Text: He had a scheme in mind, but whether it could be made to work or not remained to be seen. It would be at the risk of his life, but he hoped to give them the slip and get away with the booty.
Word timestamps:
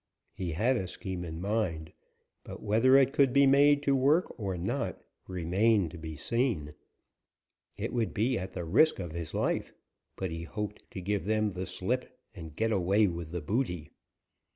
He 0.33 0.53
had 0.53 0.77
a 0.77 0.87
scheme 0.87 1.23
in 1.23 1.39
mind, 1.39 1.93
but 2.43 2.63
whether 2.63 2.97
it 2.97 3.13
could 3.13 3.31
be 3.31 3.45
made 3.45 3.83
to 3.83 3.95
work 3.95 4.33
or 4.39 4.57
not 4.57 4.99
remained 5.27 5.91
to 5.91 5.99
be 5.99 6.15
seen. 6.15 6.73
It 7.77 7.93
would 7.93 8.11
be 8.11 8.35
at 8.39 8.53
the 8.53 8.65
risk 8.65 8.97
of 8.97 9.11
his 9.11 9.35
life, 9.35 9.71
but 10.15 10.31
he 10.31 10.41
hoped 10.41 10.89
to 10.89 11.01
give 11.01 11.25
them 11.25 11.51
the 11.53 11.67
slip 11.67 12.19
and 12.33 12.55
get 12.55 12.71
away 12.71 13.05
with 13.05 13.29
the 13.29 13.41
booty. 13.41 13.91